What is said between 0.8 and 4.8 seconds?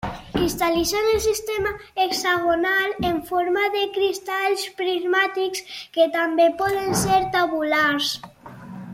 en el sistema hexagonal en forma de cristalls